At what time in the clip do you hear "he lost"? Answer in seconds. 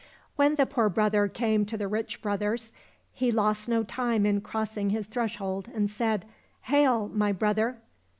3.11-3.69